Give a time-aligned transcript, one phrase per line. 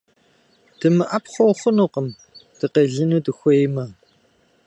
[0.79, 2.07] ДымыӀэпхъуэу хъунукъым,
[2.59, 3.85] дыкъелыну дыхуеймэ.